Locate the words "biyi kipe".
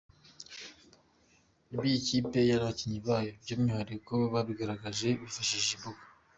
1.81-2.39